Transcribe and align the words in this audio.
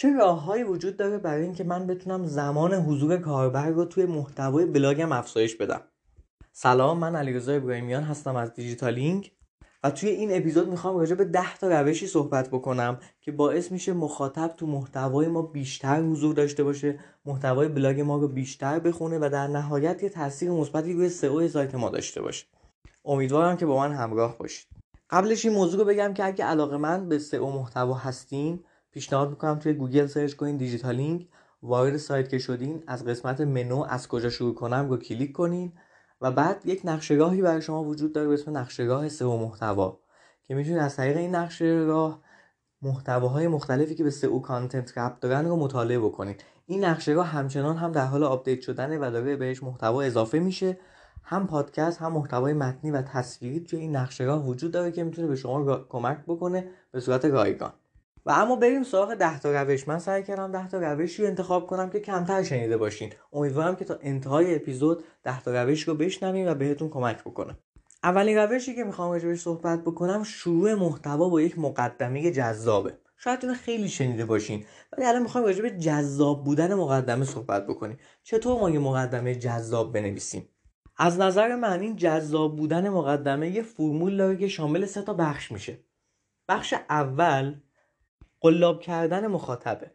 چه 0.00 0.12
راههایی 0.12 0.62
وجود 0.62 0.96
داره 0.96 1.18
برای 1.18 1.42
اینکه 1.42 1.64
من 1.64 1.86
بتونم 1.86 2.26
زمان 2.26 2.74
حضور 2.74 3.16
کاربر 3.16 3.68
رو 3.68 3.84
توی 3.84 4.06
محتوای 4.06 4.66
بلاگم 4.66 5.12
افزایش 5.12 5.56
بدم؟ 5.56 5.80
سلام 6.52 6.98
من 6.98 7.16
علیرضا 7.16 7.52
ابراهیمیان 7.52 8.02
هستم 8.02 8.36
از 8.36 8.54
دیجیتالینگ 8.54 9.32
و 9.84 9.90
توی 9.90 10.08
این 10.08 10.36
اپیزود 10.36 10.68
می‌خوام 10.68 10.98
راجع 10.98 11.14
به 11.14 11.24
10 11.24 11.56
تا 11.56 11.68
روشی 11.68 12.06
صحبت 12.06 12.48
بکنم 12.48 12.98
که 13.20 13.32
باعث 13.32 13.72
میشه 13.72 13.92
مخاطب 13.92 14.54
تو 14.56 14.66
محتوای 14.66 15.28
ما 15.28 15.42
بیشتر 15.42 16.02
حضور 16.02 16.34
داشته 16.34 16.64
باشه 16.64 16.98
محتوای 17.24 17.68
بلاگ 17.68 18.00
ما 18.00 18.16
رو 18.16 18.28
بیشتر 18.28 18.78
بخونه 18.78 19.18
و 19.18 19.28
در 19.32 19.46
نهایت 19.46 20.02
یه 20.02 20.08
تاثیر 20.08 20.50
مثبتی 20.50 20.92
روی 20.92 21.08
سئو 21.08 21.48
سایت 21.48 21.74
ما 21.74 21.90
داشته 21.90 22.22
باشه. 22.22 22.46
امیدوارم 23.04 23.56
که 23.56 23.66
با 23.66 23.78
من 23.78 23.92
همراه 23.92 24.38
باشید. 24.38 24.66
قبلش 25.10 25.44
این 25.44 25.54
موضوع 25.54 25.80
رو 25.80 25.86
بگم 25.86 26.14
که 26.14 26.24
اگه 26.24 26.44
علاقه‌مند 26.44 27.08
به 27.08 27.18
سئو 27.18 27.50
محتوا 27.50 27.94
هستین 27.94 28.64
پیشنهاد 28.92 29.30
می‌کنم 29.30 29.58
توی 29.58 29.72
گوگل 29.72 30.06
search 30.06 30.34
کنین 30.34 30.56
دیجیتالینگ 30.56 31.28
وارد 31.62 31.96
سایت 31.96 32.28
که 32.28 32.38
شدین 32.38 32.84
از 32.86 33.04
قسمت 33.04 33.40
منو 33.40 33.86
از 33.88 34.08
کجا 34.08 34.30
شروع 34.30 34.54
کنم 34.54 34.88
رو 34.88 34.96
کلیک 34.96 35.32
کنین. 35.32 35.72
و 36.20 36.30
بعد 36.30 36.62
یک 36.64 36.80
نقشه‌راهی 36.84 37.42
برای 37.42 37.62
شما 37.62 37.84
وجود 37.84 38.12
داره 38.12 38.28
به 38.28 38.34
اسم 38.34 38.56
نقشه‌راه 38.56 39.08
سئو 39.08 39.36
محتوا 39.36 40.00
که 40.42 40.54
می‌تونید 40.54 40.78
از 40.78 40.96
طریق 40.96 41.16
این 41.16 41.34
نقشه‌راه 41.34 42.22
محتواهای 42.82 43.48
مختلفی 43.48 43.94
که 43.94 44.04
به 44.04 44.10
SEO 44.10 44.40
content 44.40 44.98
ربط 44.98 45.20
دارن 45.20 45.46
رو 45.46 45.56
مطالعه 45.56 45.98
بکنید 45.98 46.44
این 46.66 46.84
نقشه‌راه 46.84 47.26
همچنان 47.26 47.76
هم 47.76 47.92
در 47.92 48.06
حال 48.06 48.24
update 48.24 48.60
شدنه 48.60 48.98
و 48.98 49.10
داره 49.10 49.36
بهش 49.36 49.62
محتوا 49.62 50.02
اضافه 50.02 50.38
میشه. 50.38 50.78
هم 51.22 51.46
پادکست 51.46 51.98
هم 51.98 52.12
محتوای 52.12 52.52
متنی 52.52 52.90
و 52.90 53.02
تصویری 53.02 53.60
توی 53.60 53.78
این 53.78 53.96
نقشهگاه 53.96 54.46
وجود 54.46 54.72
داره 54.72 54.92
که 54.92 55.04
می‌تونه 55.04 55.28
به 55.28 55.36
شما 55.36 55.76
کمک 55.76 56.18
بکنه 56.26 56.68
به 56.92 57.00
صورت 57.00 57.24
رایگان. 57.24 57.72
و 58.26 58.30
اما 58.30 58.56
بریم 58.56 58.82
سراغ 58.82 59.14
10 59.14 59.40
تا 59.40 59.62
روش. 59.62 59.88
من 59.88 59.98
سعی 59.98 60.22
کردم 60.22 60.52
10 60.52 60.68
تا 60.68 60.78
روشی 60.78 61.22
رو 61.22 61.28
انتخاب 61.28 61.66
کنم 61.66 61.90
که 61.90 62.00
کمتر 62.00 62.42
شنیده 62.42 62.76
باشین. 62.76 63.12
امیدوارم 63.32 63.76
که 63.76 63.84
تا 63.84 63.98
انتهای 64.02 64.54
اپیزود 64.54 65.04
10 65.22 65.42
تا 65.42 65.62
روش 65.62 65.82
رو 65.82 65.94
بشنویم 65.94 66.48
و 66.48 66.54
بهتون 66.54 66.88
کمک 66.88 67.20
بکنه. 67.20 67.58
اولین 68.04 68.38
روشی 68.38 68.74
که 68.74 68.84
می‌خوام 68.84 69.12
راجبش 69.12 69.40
صحبت 69.40 69.84
بکنم 69.84 70.22
شروع 70.22 70.74
محتوا 70.74 71.28
با 71.28 71.40
یک 71.40 71.58
مقدمه 71.58 72.30
جذابه. 72.30 72.98
شاید 73.16 73.38
اینو 73.42 73.54
خیلی 73.54 73.88
شنیده 73.88 74.24
باشین 74.24 74.64
ولی 74.92 75.06
الان 75.06 75.22
می‌خوایم 75.22 75.46
راجع 75.46 75.68
جذاب 75.68 76.44
بودن 76.44 76.74
مقدمه 76.74 77.24
صحبت 77.24 77.66
بکنیم. 77.66 77.98
چطور 78.22 78.60
ما 78.60 78.70
یه 78.70 78.78
مقدمه 78.78 79.34
جذاب 79.34 79.92
بنویسیم؟ 79.92 80.48
از 80.96 81.18
نظر 81.18 81.56
من 81.56 81.80
این 81.80 81.96
جذاب 81.96 82.56
بودن 82.56 82.88
مقدمه 82.88 83.50
یه 83.50 83.62
فرمول 83.62 84.16
داره 84.16 84.36
که 84.36 84.48
شامل 84.48 84.86
سه 84.86 85.02
تا 85.02 85.14
بخش 85.14 85.52
میشه. 85.52 85.78
بخش 86.48 86.74
اول 86.90 87.54
قلاب 88.40 88.80
کردن 88.80 89.26
مخاطبه. 89.26 89.90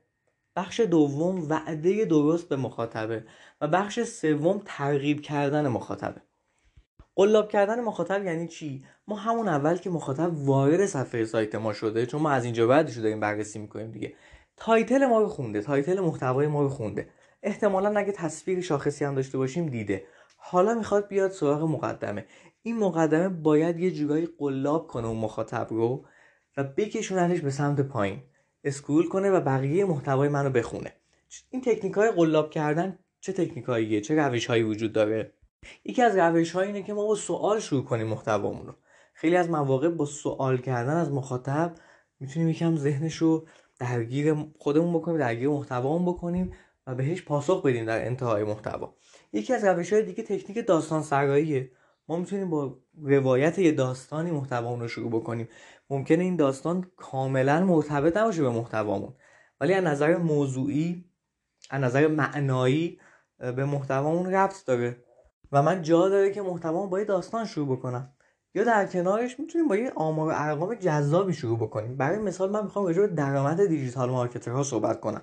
بخش 0.55 0.79
دوم 0.79 1.49
وعده 1.49 2.05
درست 2.05 2.49
به 2.49 2.55
مخاطبه 2.55 3.25
و 3.61 3.67
بخش 3.67 3.99
سوم 3.99 4.61
ترغیب 4.65 5.21
کردن 5.21 5.67
مخاطبه. 5.67 6.21
قلاب 7.15 7.49
کردن 7.49 7.81
مخاطب 7.81 8.23
یعنی 8.25 8.47
چی؟ 8.47 8.85
ما 9.07 9.15
همون 9.15 9.47
اول 9.47 9.77
که 9.77 9.89
مخاطب 9.89 10.31
وارد 10.47 10.85
صفحه 10.85 11.25
سایت 11.25 11.55
ما 11.55 11.73
شده 11.73 12.05
چون 12.05 12.21
ما 12.21 12.31
از 12.31 12.43
اینجا 12.43 12.67
بعدش 12.67 12.97
داریم 12.97 13.19
بررسی 13.19 13.59
می‌کنیم 13.59 13.91
دیگه. 13.91 14.13
title 14.57 15.05
ما 15.05 15.19
رو 15.19 15.27
خونده 15.27 15.61
title 15.61 15.99
محتوای 15.99 16.47
ما 16.47 16.61
رو 16.61 16.69
خونده. 16.69 17.09
احتمالا 17.43 17.99
اگه 17.99 18.11
تصویر 18.11 18.61
شاخصی 18.61 19.05
هم 19.05 19.15
داشته 19.15 19.37
باشیم 19.37 19.65
دیده. 19.65 20.03
حالا 20.37 20.73
می‌خواد 20.73 21.07
بیاد 21.07 21.31
سراغ 21.31 21.63
مقدمه. 21.63 22.25
این 22.63 22.79
مقدمه 22.79 23.29
باید 23.29 23.79
یه 23.79 23.91
جورایی 23.91 24.29
قلاب 24.37 24.87
کنه 24.87 25.07
اون 25.07 25.17
مخاطب 25.17 25.67
رو 25.69 26.05
و 26.57 26.63
بکشوننش 26.63 27.39
به 27.39 27.49
سمت 27.51 27.81
پایین. 27.81 28.23
اسکرول 28.65 29.07
کنه 29.07 29.29
و 29.29 29.41
بقیه 29.41 29.85
محتوای 29.85 30.29
منو 30.29 30.49
بخونه. 30.49 30.93
این 31.49 31.61
تکنیک 31.61 31.93
های 31.93 32.11
قلاب 32.11 32.49
کردن 32.49 32.99
چه 33.19 33.33
تکنیک 33.33 34.05
چه 34.05 34.15
روش 34.15 34.45
هایی 34.45 34.63
وجود 34.63 34.93
داره؟ 34.93 35.33
یکی 35.85 36.01
از 36.01 36.17
روش 36.17 36.51
های 36.51 36.67
اینه 36.67 36.83
که 36.83 36.93
ما 36.93 37.07
با 37.07 37.15
سوال 37.15 37.59
شروع 37.59 37.83
کنیم 37.83 38.07
محتوامون 38.07 38.67
رو 38.67 38.73
خیلی 39.13 39.35
از 39.35 39.49
مواقع 39.49 39.89
با 39.89 40.05
سوال 40.05 40.57
کردن 40.57 40.93
از 40.93 41.11
مخاطب 41.11 41.75
می‌تونیم 42.19 42.49
یکم 42.49 42.75
ذهنش 42.75 43.15
رو 43.15 43.47
درگیر 43.79 44.35
خودمون 44.59 44.93
بکنیم 44.93 45.17
درگیر 45.17 45.49
محتوامون 45.49 46.13
بکنیم 46.13 46.53
و 46.87 46.95
بهش 46.95 47.21
پاسخ 47.21 47.65
بدیم 47.65 47.85
در 47.85 48.05
انتهای 48.05 48.43
محتوا. 48.43 48.95
یکی 49.33 49.53
از 49.53 49.63
روش 49.63 49.93
های 49.93 50.03
دیگه 50.03 50.23
تکنیک 50.23 50.67
داستان 50.67 51.01
سراییه 51.01 51.71
ما 52.07 52.17
می‌تونیم 52.17 52.49
با 52.49 52.77
روایت 53.01 53.59
یه 53.59 53.71
داستانی 53.71 54.31
محتوامون 54.31 54.79
رو 54.79 54.87
شروع 54.87 55.09
بکنیم. 55.11 55.47
ممکنه 55.89 56.23
این 56.23 56.35
داستان 56.35 56.91
کاملا 56.95 57.65
مرتبط 57.65 58.17
نباشه 58.17 58.41
به 58.41 58.49
محتوامون 58.49 59.13
ولی 59.59 59.73
از 59.73 59.83
نظر 59.83 60.17
موضوعی 60.17 61.05
از 61.69 61.81
نظر 61.81 62.07
معنایی 62.07 62.99
به 63.37 63.65
محتوامون 63.65 64.33
ربط 64.33 64.65
داره. 64.65 65.03
و 65.51 65.63
من 65.63 65.81
جا 65.81 66.09
داره 66.09 66.31
که 66.31 66.41
محتوامون 66.41 66.89
با 66.89 66.99
یه 66.99 67.05
داستان 67.05 67.45
شروع 67.45 67.77
بکنم. 67.77 68.13
یا 68.55 68.63
در 68.63 68.85
کنارش 68.85 69.39
می‌تونیم 69.39 69.67
با 69.67 69.75
یه 69.75 69.91
آمار 69.95 70.27
و 70.27 70.33
ارقام 70.35 70.75
جذابی 70.75 71.33
شروع 71.33 71.57
بکنیم. 71.57 71.97
برای 71.97 72.19
مثال 72.19 72.51
من 72.51 72.63
می‌خوام 72.63 72.85
راجع 72.85 73.01
به 73.01 73.07
درآمد 73.07 73.65
دیجیتال 73.65 74.09
مارکترها 74.09 74.63
صحبت 74.63 74.99
کنم. 74.99 75.21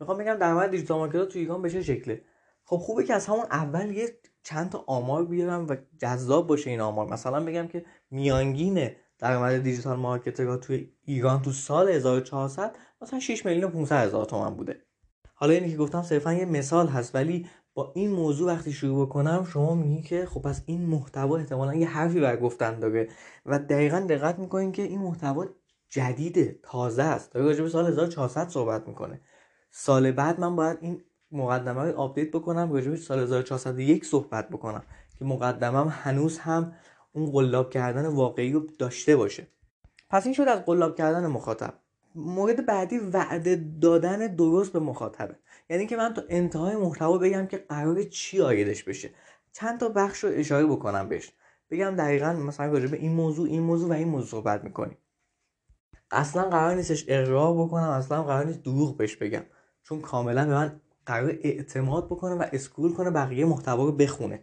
می‌خوام 0.00 0.18
بگم 0.18 0.34
درآمد 0.34 0.70
دیجیتال 0.70 0.98
مارکترها 0.98 1.24
تو 1.24 1.38
ایران 1.38 1.62
به 1.62 1.70
چه 1.70 1.82
شکله؟ 1.82 2.24
خب 2.64 2.76
خوبه 2.76 3.04
که 3.04 3.14
از 3.14 3.26
همون 3.26 3.44
اول 3.50 3.90
یه 3.90 4.08
چند 4.44 4.70
تا 4.70 4.84
آمار 4.86 5.24
بیارم 5.24 5.66
و 5.68 5.76
جذاب 5.98 6.46
باشه 6.46 6.70
این 6.70 6.80
آمار. 6.80 7.12
مثلا 7.12 7.44
بگم 7.44 7.66
که 7.66 7.84
میانگین 8.10 8.90
درآمد 9.18 9.62
دیجیتال 9.62 9.96
مارکترها 9.96 10.56
توی 10.56 10.92
ایران 11.04 11.42
تو 11.42 11.52
سال 11.52 11.88
1400 11.88 12.76
مثلا 13.02 13.20
6 13.20 13.46
میلیون 13.46 13.70
500 13.70 14.06
هزار 14.06 14.24
تومن 14.24 14.54
بوده. 14.54 14.82
حالا 15.34 15.52
اینی 15.52 15.70
که 15.70 15.76
گفتم 15.76 16.02
صرفا 16.02 16.32
یه 16.32 16.44
مثال 16.44 16.88
هست 16.88 17.14
ولی 17.14 17.46
با 17.74 17.92
این 17.94 18.10
موضوع 18.10 18.52
وقتی 18.52 18.72
شروع 18.72 19.06
بکنم 19.06 19.46
شما 19.52 19.74
میگی 19.74 20.02
که 20.02 20.26
خب 20.26 20.42
پس 20.42 20.62
این 20.66 20.86
محتوا 20.86 21.36
احتمالا 21.36 21.74
یه 21.74 21.88
حرفی 21.88 22.20
بر 22.20 22.36
گفتن 22.36 22.78
داره 22.78 23.08
و 23.46 23.58
دقیقا 23.58 24.00
دقت 24.00 24.38
می‌کنین 24.38 24.72
که 24.72 24.82
این 24.82 24.98
محتوا 24.98 25.46
جدیده 25.88 26.58
تازه 26.62 27.02
است. 27.02 27.32
داره 27.32 27.46
راجع 27.46 27.68
سال 27.68 27.86
1400 27.86 28.48
صحبت 28.48 28.88
می‌کنه. 28.88 29.20
سال 29.70 30.12
بعد 30.12 30.40
من 30.40 30.56
باید 30.56 30.78
این 30.80 31.02
مقدمه 31.32 31.82
رو 31.82 31.98
update 31.98 32.30
بکنم 32.30 32.72
راجع 32.72 32.90
به 32.90 32.96
سال 32.96 33.18
1401 33.18 34.04
صحبت 34.04 34.48
بکنم 34.48 34.82
که 35.18 35.24
مقدمم 35.24 35.88
هنوز 35.88 36.38
هم 36.38 36.72
اون 37.12 37.30
قلاب 37.30 37.70
کردن 37.70 38.06
واقعی 38.06 38.52
رو 38.52 38.66
داشته 38.78 39.16
باشه. 39.16 39.46
پس 40.10 40.24
این 40.24 40.34
شد 40.34 40.42
از 40.42 40.64
قلاب 40.64 40.96
کردن 40.96 41.26
مخاطب. 41.26 41.74
مورد 42.14 42.66
بعدی 42.66 42.98
وعده 42.98 43.64
دادن 43.80 44.34
درست 44.34 44.72
به 44.72 44.78
مخاطبه. 44.78 45.36
یعنی 45.70 45.86
که 45.86 45.96
من 45.96 46.14
تا 46.14 46.22
انتهای 46.28 46.76
محتوا 46.76 47.18
بگم 47.18 47.46
که 47.46 47.56
قرار 47.56 48.02
چی 48.02 48.40
آیدش 48.40 48.84
بشه. 48.84 49.10
چند 49.52 49.80
تا 49.80 49.88
بخش 49.88 50.24
رو 50.24 50.30
اشاره 50.32 50.66
بکنم 50.66 51.08
بهش. 51.08 51.32
بگم 51.70 51.96
دقیقا 51.96 52.32
مثلا 52.32 52.66
راجع 52.66 52.86
به 52.86 52.96
این 52.96 53.12
موضوع 53.12 53.48
این 53.48 53.62
موضوع 53.62 53.90
و 53.90 53.92
این 53.92 54.08
موضوع 54.08 54.28
صحبت 54.28 54.64
می‌کنیم. 54.64 54.96
اصلا 56.10 56.42
قرار 56.42 56.74
نیستش 56.74 57.04
اقرار 57.08 57.54
بکنم 57.54 57.88
اصلا 57.88 58.22
قرار 58.22 58.46
نیست 58.46 58.62
دروغ 58.62 58.96
بهش 58.96 59.16
بگم. 59.16 59.42
چون 59.82 60.00
کاملا 60.00 60.46
به 60.46 60.54
من 60.54 60.80
قرار 61.06 61.38
اعتماد 61.42 62.06
بکنه 62.06 62.34
و 62.34 62.44
اسکرول 62.52 62.92
کنه 62.92 63.10
بقیه 63.10 63.44
محتوا 63.44 63.84
رو 63.84 63.92
بخونه. 63.92 64.42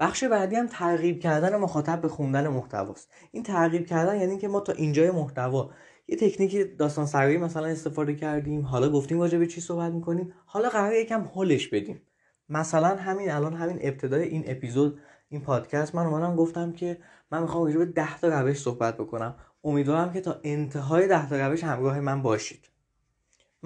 بخش 0.00 0.24
بعدی 0.24 0.56
هم 0.56 0.66
ترغیب 0.66 1.20
کردن 1.20 1.56
مخاطب 1.56 2.00
به 2.00 2.08
خوندن 2.08 2.48
محتواست. 2.48 3.12
این 3.32 3.42
ترغیب 3.42 3.86
کردن 3.86 4.20
یعنی 4.20 4.38
که 4.38 4.48
ما 4.48 4.60
تا 4.60 4.72
اینجای 4.72 5.10
محتوا 5.10 5.70
یه 6.08 6.16
تکنیک 6.16 6.78
داستان 6.78 7.06
سرایی 7.06 7.36
مثلا 7.36 7.66
استفاده 7.66 8.14
کردیم 8.14 8.62
حالا 8.62 8.90
گفتیم 8.90 9.20
راجع 9.20 9.38
به 9.38 9.46
چی 9.46 9.60
صحبت 9.60 9.92
می‌کنیم 9.92 10.32
حالا 10.46 10.68
قرار 10.68 10.92
یکم 10.92 11.24
هلش 11.34 11.68
بدیم. 11.68 12.02
مثلا 12.48 12.96
همین 12.96 13.30
الان 13.30 13.54
همین 13.54 13.78
ابتدای 13.80 14.28
این 14.28 14.44
اپیزود 14.46 14.98
این 15.28 15.40
پادکست 15.40 15.94
من 15.94 16.06
اومدم 16.06 16.36
گفتم 16.36 16.72
که 16.72 16.98
من 17.30 17.42
می‌خوام 17.42 17.64
راجع 17.64 17.78
به 17.78 17.84
10 17.84 18.18
تا 18.18 18.40
روش 18.40 18.60
صحبت 18.60 18.94
بکنم. 18.96 19.34
امیدوارم 19.64 20.12
که 20.12 20.20
تا 20.20 20.40
انتهای 20.44 21.08
10 21.08 21.28
تا 21.28 21.46
روش 21.46 21.64
همراه 21.64 22.00
من 22.00 22.22
باشید. 22.22 22.68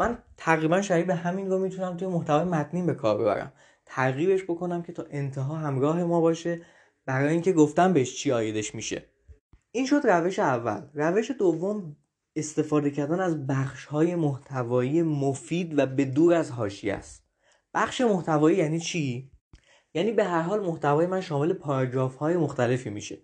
من 0.01 0.19
تقریبا 0.37 0.83
شبیه 0.83 1.05
به 1.05 1.15
همین 1.15 1.51
رو 1.51 1.59
می‌تونم 1.59 1.97
توی 1.97 2.09
محتوای 2.09 2.45
متنی 2.45 2.83
به 2.83 2.95
کار 2.95 3.19
ببرم. 3.19 3.53
ترغیبش 3.87 4.43
بکنم 4.45 4.83
که 4.83 4.93
تا 4.93 5.07
انتها 5.11 5.57
همراه 5.57 6.05
ما 6.05 6.21
باشه 6.21 6.61
برای 7.07 7.33
اینکه 7.33 7.53
گفتم 7.53 7.93
بهش 7.93 8.17
چی 8.17 8.33
آیدش 8.33 8.75
میشه. 8.75 9.05
این 9.73 9.87
شد 9.87 10.01
روش 10.05 10.39
اول. 10.39 10.83
روش 10.95 11.31
دوم 11.31 11.97
استفاده 12.37 12.91
کردن 12.91 13.21
از 13.21 13.47
بخش 13.47 13.85
های 13.85 14.15
محتوایی 14.15 15.03
مفید 15.03 15.79
و 15.79 15.87
به 15.87 16.05
دور 16.05 16.35
از 16.35 16.51
هاشی 16.51 16.91
است. 16.91 17.25
بخش 17.75 18.01
محتوایی 18.01 18.57
یعنی 18.57 18.81
چی؟ 18.81 19.31
یعنی 19.95 20.13
به 20.13 20.25
هر 20.25 20.43
حال 20.43 20.67
محتوای 20.67 21.07
من 21.07 21.21
شامل 21.21 21.53
پاراگراف 21.53 22.17
های 22.17 22.37
مختلفی 22.37 22.91
میشه. 22.91 23.19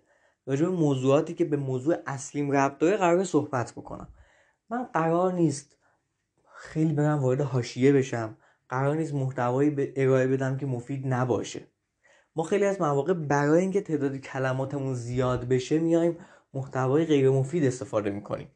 راجع 0.45 0.65
به 0.65 0.71
موضوعاتی 0.71 1.33
که 1.33 1.45
به 1.45 1.57
موضوع 1.57 1.95
اصلیم 2.07 2.51
ربط 2.51 2.77
داره 2.77 2.97
قرار 2.97 3.23
صحبت 3.23 3.71
بکنم. 3.71 4.07
من 4.69 4.83
قرار 4.83 5.33
نیست 5.33 5.76
خیلی 6.59 6.93
برم 6.93 7.19
وارد 7.19 7.41
حاشیه 7.41 7.93
بشم. 7.93 8.37
قرار 8.69 8.95
نیست 8.95 9.13
محتوایی 9.13 9.69
به 9.69 9.93
ارائه 9.95 10.27
بدم 10.27 10.57
که 10.57 10.65
مفید 10.65 11.07
نباشه. 11.07 11.67
ما 12.35 12.43
خیلی 12.43 12.65
از 12.65 12.81
مواقع 12.81 13.13
برای 13.13 13.61
اینکه 13.61 13.81
تعداد 13.81 14.17
کلماتمون 14.17 14.93
زیاد 14.93 15.47
بشه 15.47 15.79
میایم 15.79 16.17
محتوای 16.53 17.05
غیر 17.05 17.29
مفید 17.29 17.65
استفاده 17.65 18.09
می‌کنیم. 18.09 18.51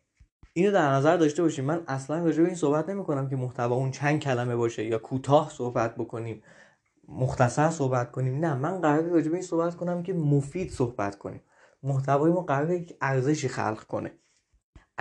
اینو 0.53 0.71
در 0.71 0.91
نظر 0.91 1.17
داشته 1.17 1.43
باشیم 1.43 1.65
من 1.65 1.83
اصلا 1.87 2.23
راجع 2.23 2.41
به 2.41 2.47
این 2.47 2.55
صحبت 2.55 2.89
نمی 2.89 3.03
کنم 3.03 3.29
که 3.29 3.35
محتوا 3.35 3.75
اون 3.75 3.91
چند 3.91 4.19
کلمه 4.19 4.55
باشه 4.55 4.85
یا 4.85 4.97
کوتاه 4.97 5.49
صحبت 5.49 5.95
بکنیم 5.95 6.43
مختصر 7.07 7.69
صحبت 7.69 8.11
کنیم. 8.11 8.39
نه 8.45 8.55
من 8.55 8.81
قرار 8.81 9.03
راجع 9.03 9.27
به 9.29 9.33
این 9.33 9.45
صحبت 9.45 9.75
کنم 9.75 10.03
که 10.03 10.13
مفید 10.13 10.71
صحبت 10.71 11.17
کنیم. 11.17 11.41
محتوای 11.83 12.31
ما 12.31 12.41
قرار 12.41 12.71
یک 12.71 12.97
ارزشی 13.01 13.47
خلق 13.47 13.83
کنه. 13.83 14.11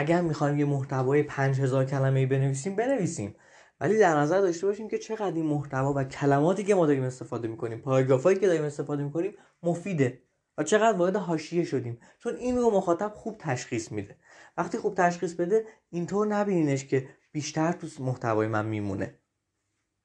اگر 0.01 0.21
می‌خوایم 0.21 0.59
یه 0.59 0.65
محتوای 0.65 1.23
5000 1.23 1.85
کلمه 1.85 2.27
بنویسیم 2.27 2.77
بنویسیم. 2.77 3.37
ولی 3.81 3.99
در 3.99 4.17
نظر 4.17 4.41
داشته 4.41 4.67
باشیم 4.67 4.89
که 4.89 4.99
چقدر 4.99 5.35
این 5.35 5.47
محتوا 5.47 5.93
و 5.97 6.05
کلماتی 6.05 6.65
که 6.65 6.75
ما 6.75 6.87
داریم 6.87 7.03
استفاده 7.03 7.49
می‌کنیم 7.49 7.79
پاراگرافایی 7.79 8.39
که 8.39 8.47
داریم 8.47 8.63
استفاده 8.63 9.03
می‌کنیم 9.03 9.35
مفیده 9.63 10.23
و 10.59 10.63
چقدر 10.63 10.99
وارد 10.99 11.17
حاشیه 11.17 11.65
شدیم. 11.65 12.01
چون 12.19 12.37
این 12.37 12.57
رو 12.57 12.71
مخاطب 12.71 13.13
خوب 13.15 13.37
تشخیص 13.39 13.93
میده. 13.93 14.17
وقتی 14.57 14.79
خوب 14.79 14.95
تشخیص 14.95 15.35
بده 15.35 15.65
اینطور 15.91 16.27
نبینینش 16.27 16.85
که 16.85 17.09
بیشتر 17.33 17.73
تو 17.73 17.87
محتوای 18.03 18.49
من 18.49 18.67
میمونه. 18.67 19.19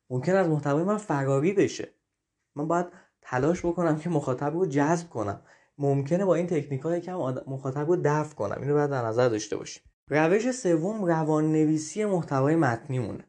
ممکن 0.10 0.36
از 0.36 0.48
محتوای 0.48 0.84
من 0.84 0.98
فراری 0.98 1.54
بشه. 1.54 1.90
من 2.56 2.68
باید 2.68 2.86
تلاش 3.22 3.66
بکنم 3.66 4.00
که 4.00 4.10
مخاطب 4.10 4.54
رو 4.54 4.66
جذب 4.66 5.10
کنم. 5.10 5.42
ممکنه 5.78 6.26
با 6.26 6.36
این 6.36 6.48
تکنیک 6.48 6.82
کم 6.82 7.16
مخاطب 7.48 7.88
رو 7.88 7.96
دفع 7.96 8.36
کنم. 8.36 8.62
اینو 8.62 8.74
باید 8.74 8.90
در 8.90 9.06
نظر 9.06 9.30
داشته 9.30 9.58
باشیم. 9.58 9.84
روش 10.10 10.52
سوم 10.52 11.06
روان 11.06 11.52
نویسی 11.52 12.06
محتوای 12.06 12.56
متنی 12.56 13.00
مونه 13.00 13.24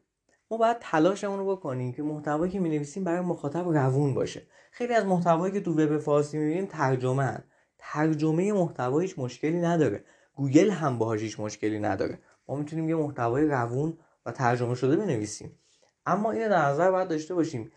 ما 0.51 0.57
باید 0.57 0.77
تلاشمون 0.79 1.39
رو 1.39 1.55
بکنیم 1.55 1.93
که 1.93 2.03
محتوایی 2.03 2.51
که 2.51 2.59
نویسیم 2.59 3.03
برای 3.03 3.21
مخاطب 3.21 3.67
روون 3.67 4.13
باشه. 4.13 4.47
خیلی 4.71 4.93
از 4.93 5.05
محتوایی 5.05 5.53
که 5.53 5.61
تو 5.61 5.73
وب 5.73 5.97
فارسی 5.97 6.37
می‌بینیم 6.37 6.65
ترجمه 6.65 7.23
هن. 7.23 7.43
ترجمه 7.77 8.53
محتوا 8.53 8.99
هیچ 8.99 9.19
مشکلی 9.19 9.61
نداره. 9.61 10.03
گوگل 10.35 10.69
هم 10.69 10.97
باهاش 10.97 11.21
هیچ 11.21 11.39
مشکلی 11.39 11.79
نداره. 11.79 12.19
ما 12.47 12.55
می‌تونیم 12.55 12.89
یه 12.89 12.95
محتوای 12.95 13.47
روون 13.47 13.97
و 14.25 14.31
ترجمه 14.31 14.75
شده 14.75 14.95
بنویسیم. 14.95 15.59
اما 16.05 16.31
اینو 16.31 16.49
در 16.49 16.65
نظر 16.65 16.91
باید 16.91 17.07
داشته 17.07 17.35
باشیم. 17.35 17.71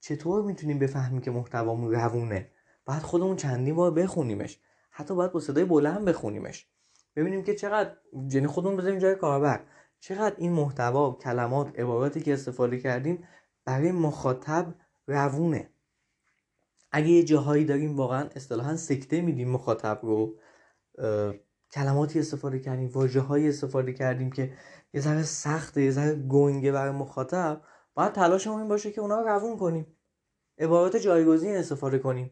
چطور 0.00 0.42
می‌تونیم 0.42 0.78
بفهمیم 0.78 1.20
که 1.20 1.30
محتوامون 1.30 1.90
روونه؟ 1.90 2.50
بعد 2.90 3.02
خودمون 3.02 3.36
چندین 3.36 3.74
بار 3.74 3.90
بخونیمش. 3.90 4.60
حتی 4.90 5.14
باید 5.14 5.32
با 5.32 5.40
صدای 5.40 5.64
بلند 5.64 6.04
بخونیمش. 6.04 6.68
ببینیم 7.16 7.42
که 7.42 7.54
چقدر 7.54 7.96
یعنی 8.30 8.46
خودمون 8.46 8.76
بذاریم 8.76 8.98
جای 8.98 9.14
کاربر. 9.14 9.64
چقدر 10.00 10.34
این 10.38 10.52
محتوا 10.52 11.12
کلمات 11.12 11.80
عباراتی 11.80 12.20
که 12.20 12.32
استفاده 12.32 12.78
کردیم 12.78 13.28
برای 13.64 13.92
مخاطب 13.92 14.74
روونه. 15.06 15.70
اگه 16.92 17.08
یه 17.08 17.24
جاهایی 17.24 17.64
داریم 17.64 17.96
واقعا 17.96 18.28
اصطلاحا 18.36 18.76
سکته 18.76 19.20
میدیم 19.20 19.50
مخاطب 19.50 20.00
رو. 20.02 20.38
کلماتی 21.72 22.18
استفاده 22.18 22.58
کردیم 22.58 22.88
واجه 22.88 23.30
استفاده 23.30 23.92
کردیم 23.92 24.30
که 24.30 24.52
یه 24.94 25.00
ذره 25.00 25.22
سخته 25.22 25.82
یه 25.82 25.90
ذره 25.90 26.14
گنگه 26.14 26.72
برای 26.72 26.92
مخاطب 26.92 27.62
باید 27.94 28.12
تلاشمون 28.12 28.58
این 28.58 28.68
باشه 28.68 28.92
که 28.92 29.00
اونا 29.00 29.20
رو 29.20 29.28
روون 29.28 29.58
کنیم. 29.58 29.96
عبارات 30.58 30.96
جایگزین 30.96 31.56
استفاده 31.56 31.98
کنیم. 31.98 32.30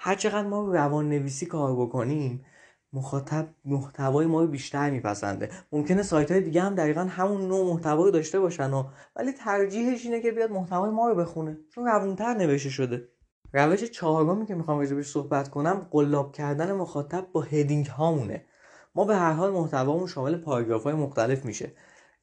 هر 0.00 0.14
چقدر 0.14 0.46
ما 0.48 0.72
روان 0.72 1.08
نویسی 1.08 1.46
کار 1.46 1.76
بکنیم 1.76 2.44
مخاطب 2.92 3.48
محتوای 3.64 4.26
ما 4.26 4.40
رو 4.40 4.46
بیشتر 4.46 4.90
میپسنده. 4.90 5.50
ممکنه 5.72 6.02
سایت 6.02 6.30
های 6.30 6.40
دیگه 6.40 6.62
هم 6.62 6.74
دقیقا 6.74 7.00
همون 7.00 7.48
نوع 7.48 7.66
محتوا 7.72 8.04
رو 8.04 8.10
داشته 8.10 8.40
باشن 8.40 8.72
و 8.72 8.84
ولی 9.16 9.32
ترجیحش 9.32 10.04
اینه 10.04 10.20
که 10.20 10.32
بیاد 10.32 10.50
محتوای 10.50 10.90
ما 10.90 11.08
رو 11.08 11.14
بخونه. 11.14 11.58
چون 11.74 11.86
روونتر 11.86 12.34
نوشته 12.34 12.70
شده. 12.70 13.08
روش 13.52 13.84
چهارمی 13.84 14.46
که 14.46 14.54
می‌خوام 14.54 14.78
راجبش 14.78 15.06
صحبت 15.06 15.48
کنم 15.48 15.88
قلاب 15.90 16.32
کردن 16.32 16.72
مخاطب 16.72 17.26
با 17.32 17.40
هدینگ 17.40 17.86
هامونه. 17.86 18.44
ما 18.94 19.04
به 19.04 19.16
هر 19.16 19.32
حال 19.32 19.50
محتوامون 19.50 20.06
شامل 20.06 20.36
پاراگراف 20.36 20.82
های 20.82 20.94
مختلف 20.94 21.44
میشه. 21.44 21.72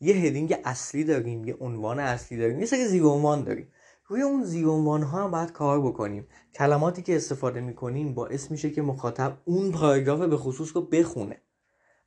یه 0.02 0.16
هدینگ 0.16 0.56
اصلی 0.66 1.04
داریم 1.04 1.46
یه 1.46 1.56
عنوان 1.60 2.00
اصلی 2.00 2.38
داریم 2.38 2.60
یه 2.60 2.66
سری 2.66 2.86
زیرعنوان 2.86 3.44
داریم. 3.44 3.68
روی 4.08 4.22
اون 4.22 4.44
زیرعنوان 4.44 5.04
ها 5.04 5.24
هم 5.24 5.32
باید 5.32 5.52
کار 5.52 5.82
بکنیم. 5.82 6.28
کلماتی 6.54 7.02
که 7.02 7.16
استفاده 7.16 7.62
می‌کنیم 7.62 8.14
باعث 8.14 8.52
میشه 8.52 8.70
که 8.72 8.82
مخاطب 8.82 9.38
اون 9.46 9.72
پاراگراف 9.72 10.20
به 10.20 10.38
خصوص 10.38 10.76
رو 10.76 10.82
بخونه. 10.82 11.42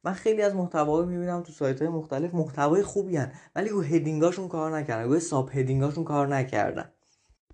من 0.05 0.12
خیلی 0.12 0.43
از 0.43 0.55
محتوا 0.55 1.00
رو 1.00 1.06
می‌بینم 1.06 1.43
تو 1.43 1.53
سایت 1.53 1.83
های 1.83 1.91
مختلف 1.91 2.35
محتوای 2.35 2.83
خوبی 2.83 3.17
هن 3.17 3.33
ولی 3.56 3.69
رو 3.69 3.83
هدینگاشون 3.83 4.49
کار 4.49 4.77
نکردن 4.77 5.09
روی 5.09 5.21
ساب 5.21 5.50
هدینگاشون 5.53 6.05
کار 6.05 6.27
نکردن. 6.27 6.93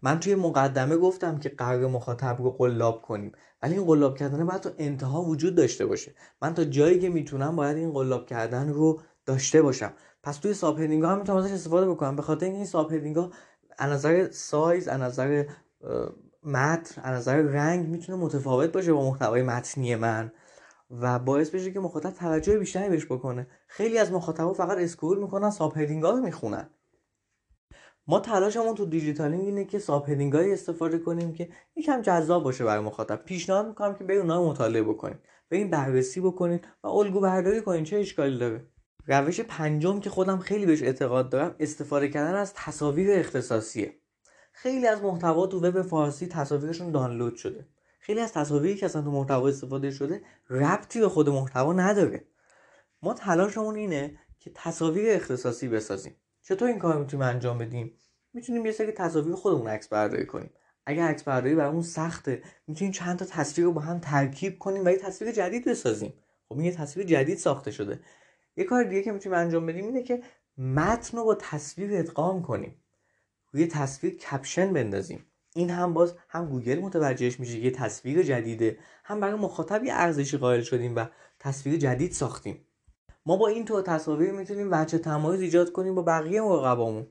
من 0.02 0.20
توی 0.20 0.34
مقدمه 0.34 0.96
گفتم 0.96 1.38
که 1.38 1.48
قرار 1.48 1.86
مخاطب 1.86 2.36
رو 2.42 2.50
قلاب 2.50 3.02
کنیم 3.02 3.32
ولی 3.62 3.74
این 3.74 3.84
قلاب 3.84 4.16
کردن 4.16 4.46
باید 4.46 4.60
تو 4.60 4.70
انتها 4.78 5.22
وجود 5.22 5.54
داشته 5.54 5.86
باشه. 5.86 6.14
من 6.42 6.54
تا 6.54 6.64
جایی 6.64 6.98
که 6.98 7.08
می‌تونم 7.08 7.56
باید 7.56 7.76
این 7.76 7.92
قلاب 7.92 8.26
کردن 8.26 8.68
رو 8.68 9.00
داشته 9.26 9.62
باشم. 9.62 9.92
پس 10.22 10.36
توی 10.36 10.54
subheading 10.54 11.02
ها 11.02 11.12
هم 11.12 11.18
می‌تونم 11.18 11.38
ازش 11.38 11.52
استفاده 11.52 11.90
بکنم 11.90 12.16
به 12.16 12.22
خاطر 12.22 12.46
این 12.46 12.66
subheading 12.66 13.16
ها 13.16 13.30
نظر 13.80 14.30
سایز 14.30 14.88
از 14.88 15.00
نظر 15.00 15.44
متن 16.42 17.02
از 17.02 17.16
نظر 17.16 17.36
رنگ 17.36 17.88
می‌تونه 17.88 18.18
متفاوت 18.18 18.72
باشه 18.72 18.92
با 18.92 19.10
محتوای 19.10 19.42
متنی 19.42 19.94
من 19.96 20.32
و 20.90 21.18
باعث 21.18 21.50
بشه 21.50 21.72
که 21.72 21.80
مخاطب 21.80 22.10
توجه 22.10 22.58
بیشتری 22.58 22.88
بهش 22.88 23.06
بکنه. 23.06 23.46
خیلی 23.66 23.98
از 23.98 24.12
مخاطبا 24.12 24.52
فقط 24.52 24.78
scroll 24.78 25.18
می‌کنن 25.18 25.50
subheading 25.50 26.02
ها 26.02 26.10
رو 26.10 26.20
می‌خونن. 26.20 26.70
ما 28.06 28.20
تلاشمون 28.20 28.74
تو 28.74 28.86
دیجیتالینگ 28.86 29.44
اینه 29.44 29.64
که 29.64 29.78
ساب 29.78 30.08
هدینگ 30.08 30.36
استفاده 30.36 30.98
کنیم 30.98 31.32
که 31.32 31.48
یکم 31.76 32.02
جذاب 32.02 32.44
باشه 32.44 32.64
برای 32.64 32.84
مخاطب. 32.84 33.24
پیشنهاد 33.24 33.66
می‌کنم 33.66 33.94
که 33.94 34.04
برید 34.04 34.20
اونها 34.20 34.50
مطالعه 34.50 34.82
بکنید 34.82 35.18
برید 35.50 35.70
بررسی 35.70 36.20
بکنید 36.20 36.68
و 36.82 36.86
الگو 36.86 37.20
برداری 37.20 37.60
کنید 37.60 37.84
چه 37.84 37.96
اشکالی 37.96 38.38
داره. 38.38 38.73
روش 39.06 39.40
پنجم 39.40 40.00
که 40.00 40.10
خودم 40.10 40.38
خیلی 40.38 40.66
بهش 40.66 40.82
اعتقاد 40.82 41.30
دارم 41.30 41.56
استفاده 41.58 42.08
کردن 42.08 42.34
از 42.34 42.54
تصاویر 42.54 43.10
اختصاصیه. 43.10 43.94
خیلی 44.52 44.86
از 44.86 45.02
محتوا 45.02 45.46
تو 45.46 45.60
وب 45.60 45.82
فارسی 45.82 46.26
تصاویرشون 46.26 46.90
دانلود 46.90 47.36
شده. 47.36 47.68
خیلی 48.00 48.20
از 48.20 48.32
تصاویری 48.32 48.76
که 48.76 48.86
اصلا 48.86 49.02
تو 49.02 49.10
محتوا 49.10 49.48
استفاده 49.48 49.90
شده 49.90 50.22
ربطی 50.50 51.00
به 51.00 51.08
خود 51.08 51.28
محتوا 51.28 51.72
نداره. 51.72 52.24
ما 53.02 53.14
تلاشمون 53.14 53.76
اینه 53.76 54.18
که 54.40 54.50
تصاویر 54.54 55.10
اختصاصی 55.10 55.68
بسازیم. 55.68 56.16
چطور 56.42 56.68
این 56.68 56.78
کار 56.78 56.98
می‌تونیم 56.98 57.26
انجام 57.26 57.58
بدیم؟ 57.58 57.98
می‌تونیم 58.32 58.66
یه 58.66 58.72
سری 58.72 58.92
تصاویر 58.92 59.34
خودمون 59.34 59.68
عکس 59.68 59.88
برداری 59.88 60.26
کنیم. 60.26 60.50
اگر 60.86 61.02
عکس 61.02 61.22
برداری 61.22 61.54
برامون 61.54 61.82
سخته 61.82 62.42
می‌تونیم 62.66 62.92
چند 62.92 63.18
تا 63.18 63.24
تصویر 63.24 63.66
رو 63.66 63.72
با 63.72 63.80
هم 63.80 63.98
ترکیب 63.98 64.58
کنیم 64.58 64.84
و 64.84 64.88
یه 64.88 64.96
تصویر 64.96 65.32
جدید 65.32 65.64
بسازیم. 65.64 66.14
خب 66.48 66.56
این 66.56 66.64
یه 66.64 66.72
تصویر 66.72 67.06
جدید 67.06 67.38
ساخته 67.38 67.70
شده. 67.70 68.00
یه 68.56 68.64
کار 68.64 68.84
دیگه 68.84 69.02
که 69.02 69.12
می‌تونیم 69.12 69.38
انجام 69.38 69.66
بدیم 69.66 69.84
اینه 69.84 70.02
که 70.02 70.22
متن 70.58 71.18
رو 71.18 71.24
با 71.24 71.34
تصویر 71.34 71.98
ادغام 71.98 72.42
کنیم. 72.42 72.84
روی 73.52 73.66
تصویر 73.66 74.16
کپشن 74.16 74.72
بندازیم. 74.72 75.26
این 75.54 75.70
هم 75.70 75.94
باز 75.94 76.14
هم 76.28 76.46
گوگل 76.48 76.78
متوجهش 76.78 77.40
میشه 77.40 77.58
یه 77.58 77.70
تصویر 77.70 78.22
جدیده. 78.22 78.78
هم 79.04 79.20
برای 79.20 79.34
مخاطب 79.34 79.84
یه 79.84 79.92
ارزشی 79.94 80.36
قائل 80.36 80.60
شدیم 80.60 80.96
و 80.96 81.06
تصویر 81.38 81.76
جدید 81.76 82.12
ساختیم. 82.12 82.66
ما 83.26 83.36
با 83.36 83.48
این 83.48 83.64
طور 83.64 83.82
تصاویر 83.82 84.32
می‌تونیم 84.32 84.68
وجه 84.70 84.98
تمایز 84.98 85.40
ایجاد 85.40 85.72
کنیم 85.72 85.94
با 85.94 86.02
بقیه 86.02 86.40
مراقبامون. 86.40 87.06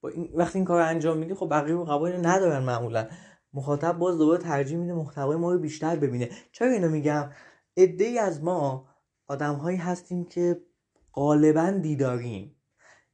با 0.00 0.08
این 0.08 0.30
وقتی 0.34 0.58
این 0.58 0.64
کار 0.64 0.80
انجام 0.80 1.18
میدیم 1.18 1.36
خب 1.36 1.48
بقیه 1.50 1.74
مراقبا 1.74 2.06
اینو 2.06 2.28
ندارن 2.28 2.64
معمولا. 2.64 3.08
مخاطب 3.52 3.98
باز 3.98 4.18
دوباره 4.18 4.42
ترجیح 4.42 4.78
میده 4.78 4.92
محتوای 4.92 5.36
ما 5.36 5.52
رو 5.52 5.58
بیشتر 5.58 5.96
ببینه. 5.96 6.30
چرا 6.52 6.72
اینو 6.72 6.88
میگم؟ 6.88 7.30
عده 7.76 8.20
از 8.20 8.44
ما 8.44 8.88
آدم 9.26 9.54
هایی 9.54 9.78
هستیم 9.78 10.24
که 10.24 10.60
غالبا 11.12 11.70
دیداریم. 11.70 12.56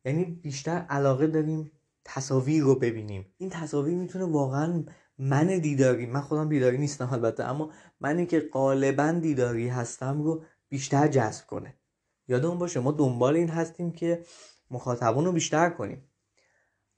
یعنی 0.05 0.25
بیشتر 0.25 0.87
علاقه 0.91 1.27
داریم 1.27 1.73
تصاویر 2.05 2.63
رو 2.63 2.75
ببینیم. 2.75 3.35
این 3.39 3.51
تصاویر 3.51 3.95
می‌تونه 3.95 4.25
واقعا 4.25 4.85
من 5.19 5.59
دیداری 5.59 6.07
من 6.07 6.21
خودم 6.21 6.49
دیداری 6.49 6.79
نیستم 6.79 7.09
البته 7.13 7.45
اما 7.45 7.71
منی 8.01 8.27
که 8.27 8.41
غالبا 8.53 9.13
دیداری 9.13 9.69
هستم 9.69 10.23
رو 10.23 10.45
بیشتر 10.69 11.09
جذب 11.09 11.47
کنه. 11.47 11.75
یادمون 12.29 12.59
باشه 12.59 12.81
ما 12.81 12.93
دنبال 12.93 13.37
این 13.37 13.49
هستیم 13.49 13.93
که 13.93 14.25
مخاطبون 14.71 15.25
رو 15.25 15.33
بیشتر 15.33 15.71
کنیم. 15.71 16.05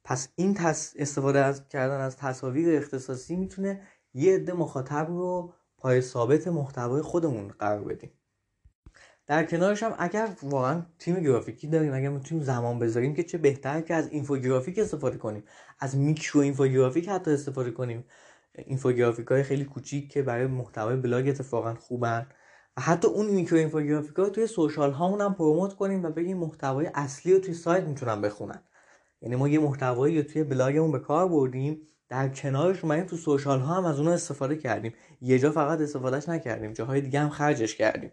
پس 0.04 0.28
این 0.37 0.59
استفاده 0.99 1.38
از 1.38 1.69
کردن 1.69 2.00
از 2.00 2.16
تصاویر 2.16 2.76
اختصاصی 2.76 3.37
می‌تونه 3.37 3.83
یه 4.14 4.35
عده 4.35 4.52
مخاطب 4.52 5.07
رو 5.09 5.52
پای 5.78 6.00
ثابت 6.00 6.49
محتوای 6.49 7.02
خودمون 7.02 7.49
قرار 7.49 7.85
بدیم. 7.85 8.11
در 9.26 9.45
کنارش 9.45 9.83
هم 9.83 9.95
اگر 9.99 10.29
واقعا 10.43 10.83
تیم 10.99 11.21
گرافیکی 11.21 11.67
داریم 11.67 11.95
اگر 11.95 12.09
می‌تونیم 12.09 12.45
زمان 12.45 12.79
بذاریم 12.79 13.14
که 13.14 13.23
چه 13.23 13.38
بهتر 13.38 13.81
که 13.81 13.95
از 13.95 14.09
اینفوگرافیک 14.09 14.79
استفاده 14.79 15.19
کنیم. 15.19 15.45
از 15.81 15.97
میکرو 15.97 16.41
اینفوگرافیک 16.41 17.09
حتی 17.09 17.31
استفاده 17.31 17.71
کنیم. 17.71 18.05
اینفوگرافیک 18.55 19.26
های 19.26 19.43
خیلی 19.43 19.64
کوچیک 19.64 20.12
که 20.12 20.23
برای 20.23 20.47
محتوای 20.47 20.97
بلاگ 20.97 21.29
اتفاقا 21.29 21.75
خوبن. 21.75 22.26
و 22.76 22.81
حتی 22.81 23.09
اون 23.09 23.26
میکرو 23.26 23.59
اینفوگرافیک 23.59 24.17
ها 24.17 24.31
توی 24.31 24.47
social 24.47 24.92
هامون 24.93 25.21
هم 25.21 25.35
promote 25.35 25.75
کنیم 25.75 26.05
و 26.05 26.11
بگیم 26.11 26.38
محتوای 26.38 26.91
اصلی 26.95 27.33
رو 27.33 27.38
توی 27.38 27.55
سایت 27.55 27.85
می‌تونن 27.85 28.21
بخونن. 28.21 28.62
یعنی 29.23 29.37
ما 29.37 29.49
یه 29.49 29.59
محتوایی 29.59 30.23
رو 30.23 30.29
توی 30.29 30.45
بلاگمون 30.45 30.93
به 30.93 30.99
کار 30.99 31.29
بردیم 31.29 31.81
در 32.09 32.29
کنارش 32.29 32.85
اومدیم 32.85 33.07
تو 33.07 33.17
social 33.16 33.61
ها 33.61 33.75
هم 33.75 33.85
از 33.85 33.99
اون 34.00 34.09
استفاده 34.09 34.57
کردیم. 34.57 34.95
یه 35.21 35.38
جا 35.38 35.52
فقط 35.52 35.81
استفادهش 35.81 36.29
نکردیم 36.29 36.73
جاهای 36.73 37.00
دیگه 37.00 37.21
هم 37.21 37.29
خرجش 37.31 37.76
کردیم. 37.76 38.12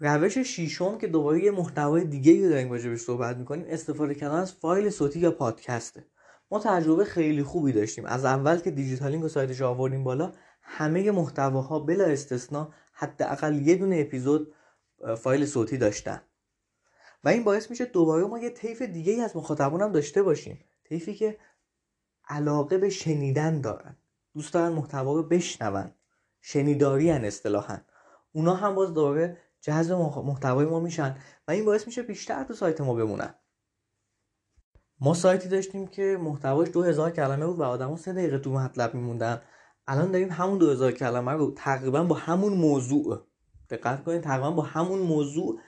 روش 0.00 0.38
شیشم 0.38 0.98
که 0.98 1.06
دوباره 1.06 1.44
یه 1.44 1.50
محتوای 1.50 2.04
دیگه 2.04 2.42
رو 2.42 2.48
داریم 2.48 2.70
راجع 2.70 2.94
صحبت 2.94 3.36
می‌کنیم 3.36 3.64
استفاده 3.68 4.14
کردن 4.14 4.34
از 4.34 4.52
فایل 4.52 4.90
صوتی 4.90 5.20
یا 5.20 5.30
پادکسته 5.30 6.06
ما 6.50 6.58
تجربه 6.58 7.04
خیلی 7.04 7.42
خوبی 7.42 7.72
داشتیم. 7.72 8.04
از 8.04 8.24
اول 8.24 8.58
که 8.58 8.70
دیجیتالینگ 8.70 9.24
و 9.24 9.28
سایتش 9.28 9.62
آوردیم 9.62 10.04
بالا 10.04 10.32
همه 10.62 11.10
محتواها 11.10 11.78
بلا 11.78 12.04
استثنا 12.04 12.72
حداقل 12.92 13.66
یه 13.66 13.76
دونه 13.76 13.96
اپیزود 14.00 14.54
فایل 15.18 15.46
صوتی 15.46 15.76
داشتن. 15.76 16.20
و 17.24 17.28
این 17.28 17.44
باعث 17.44 17.70
میشه 17.70 17.84
دوباره 17.84 18.24
ما 18.24 18.38
یه 18.38 18.50
طیف 18.50 18.82
دیگه 18.82 19.22
از 19.22 19.36
مخاطبون 19.36 19.82
هم 19.82 19.92
داشته 19.92 20.22
باشیم. 20.22 20.64
طیفی 20.84 21.14
که 21.14 21.38
علاقه 22.28 22.78
به 22.78 22.90
شنیدن 22.90 23.60
دارن. 23.60 23.96
دوست 24.34 24.54
دارن 24.54 24.72
محتوا 24.72 25.14
رو 25.16 25.22
بشنون. 25.22 25.94
شنیداری 26.40 27.10
هن 27.10 27.24
اصطلاحا. 27.24 27.78
اونا 28.32 28.54
هم 28.54 28.74
باز 28.74 28.94
دوباره 28.94 29.36
جذب 29.60 29.94
محتوای 29.94 30.66
ما 30.66 30.80
میشن 30.80 31.16
و 31.48 31.50
این 31.50 31.64
باعث 31.64 31.86
میشه 31.86 32.02
بیشتر 32.02 32.44
تو 32.44 32.54
سایت 32.54 32.80
ما 32.80 32.94
بمونن. 32.94 33.34
ما 35.00 35.14
سایتی 35.14 35.48
داشتیم 35.48 35.86
که 35.86 36.18
محتواش 36.20 36.68
دو 36.68 36.82
هزار 36.82 37.10
کلمه 37.10 37.46
بود 37.46 37.58
و 37.58 37.62
آدما 37.62 37.96
سه 37.96 38.12
دقیقه 38.12 38.38
تو 38.38 38.50
مطلب 38.50 38.94
میموندن. 38.94 39.42
الان 39.86 40.10
داریم 40.10 40.30
همون 40.30 40.58
دو 40.58 40.70
هزار 40.70 40.92
کلمه 40.92 41.32
رو 41.32 41.54
تقریبا 41.56 42.04
با 42.04 42.14
همون 42.14 42.52
موضوع 42.52 43.26
دقت 43.70 44.04
کنید 44.04 44.20
تقریبا 44.20 44.50
با 44.50 44.62
همون 44.62 44.98
موضوع 44.98 45.60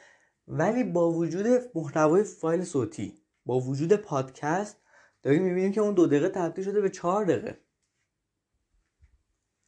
ولی 0.48 0.84
با 0.84 1.12
وجود 1.12 1.46
محتوای 1.74 2.24
فایل 2.24 2.64
صوتی 2.64 3.22
با 3.46 3.60
وجود 3.60 3.92
پادکست 3.92 4.76
داریم 5.22 5.42
می‌بینیم 5.42 5.72
که 5.72 5.80
اون 5.80 5.94
دو 5.94 6.06
دقیقه 6.06 6.28
تبدیل 6.28 6.64
شده 6.64 6.80
به 6.80 6.90
چهار 6.90 7.24
دقیقه. 7.24 7.58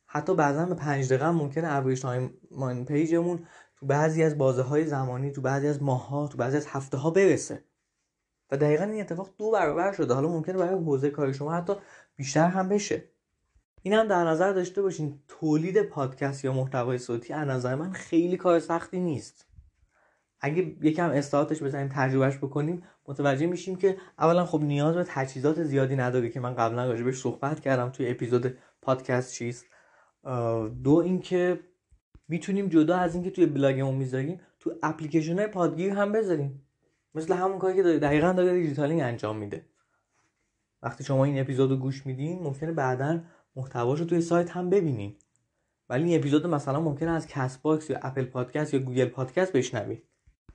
حتی 0.07 0.35
بعضا 0.35 0.67
به 0.67 0.75
پنج 0.75 1.07
دقیقه 1.07 1.27
هم 1.27 1.35
ممکنه 1.35 1.77
average 1.77 2.01
time 2.01 2.39
page 2.85 3.20
مون 3.20 3.47
تو 3.77 3.87
بعضی 3.87 4.23
از 4.23 4.39
بازه 4.39 4.63
های 4.63 4.87
زمانی 4.87 5.31
تو 5.31 5.41
بعضی 5.41 5.69
از 5.69 5.83
ماه 5.83 6.09
ها 6.09 6.29
تو 6.29 6.39
بعضی 6.39 6.57
از 6.57 6.67
هفته 6.67 6.97
ها 6.97 7.11
برسه. 7.11 7.65
و 8.51 8.57
دقیقا 8.57 8.85
این 8.85 9.01
اتفاق 9.01 9.31
دو 9.39 9.51
برابر 9.51 9.93
شده. 9.93 10.15
حالا 10.15 10.29
ممکنه 10.29 10.59
برای 10.59 10.75
حوزه 10.75 11.11
کار 11.11 11.33
شما 11.33 11.53
حتی 11.53 11.73
بیشتر 12.17 12.49
هم 12.49 12.69
بشه. 12.69 13.05
این 13.83 13.95
هم 13.95 14.09
در 14.09 14.25
نظر 14.25 14.53
داشته 14.53 14.83
باشین 14.83 15.21
تولید 15.29 15.83
پادکست 15.83 16.45
یا 16.45 16.53
محتوای 16.53 16.99
صوتی 16.99 17.33
از 17.33 17.49
نظر 17.49 17.75
من 17.75 17.93
خیلی 17.93 18.37
کار 18.37 18.59
سختی 18.59 19.01
نیست. 19.01 19.47
اگه 20.41 20.77
یکم 20.83 21.11
استارتش 21.11 21.63
بزنیم 21.63 21.89
تجربهش 21.89 22.37
بکنیم 22.37 22.83
متوجه 23.09 23.47
میشیم 23.47 23.77
که 23.77 23.97
اولا 24.19 24.45
خب 24.45 24.61
نیاز 24.61 24.95
به 24.95 25.05
تجهیزات 25.09 25.63
زیادی 25.63 25.97
نداره 25.97 26.29
که 26.29 26.41
من 26.41 26.55
قبلا 26.55 26.87
راجبش 26.87 27.21
صحبت 27.21 27.61
کردم 27.61 27.91
توی 27.91 28.11
اپیزود 28.11 28.59
پادکست 28.83 29.33
چیست. 29.33 29.67
دو 30.83 30.95
اینکه 31.05 31.61
می‌تونیم 32.29 32.69
جدا 32.69 32.97
از 32.97 33.15
اینکه 33.15 33.31
توی 33.31 33.47
بلاگمون 33.47 33.95
می‌ذاریم 33.95 34.41
تو 34.61 34.73
اپلیکیشن 34.83 35.39
های 35.39 35.47
پادگیر 35.47 35.93
هم 35.93 36.13
بذاریم. 36.13 36.63
مثل 37.15 37.35
همون 37.35 37.59
کاری 37.59 37.77
که 37.77 37.83
داره 37.83 37.99
دقیقا 37.99 38.33
داره 38.33 38.53
دیجیتالین 38.53 39.01
انجام 39.01 39.37
میده. 39.37 39.67
وقتی 40.83 41.05
شما 41.05 41.25
این 41.25 41.41
اپیزود 41.41 41.71
رو 41.71 41.77
گوش 41.77 42.07
میدین 42.07 42.43
ممکنه 42.43 42.73
بعدا 42.73 43.21
محتواش 43.57 44.01
رو 44.01 44.07
توی 44.07 44.21
سایت 44.21 44.51
هم 44.51 44.71
ببینین. 44.71 45.17
ولی 45.89 46.05
این 46.05 46.19
اپیزود 46.19 46.47
مثلا 46.47 46.81
ممکنه 46.81 47.11
از 47.11 47.27
Castbox 47.27 47.91
یا 47.91 47.99
اپل 48.03 48.25
پادکست 48.25 48.75
یا 48.75 48.81
گوگل 48.81 49.05
پادکست 49.05 49.53
بشنوید. 49.53 50.03